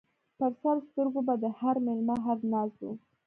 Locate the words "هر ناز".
2.25-2.71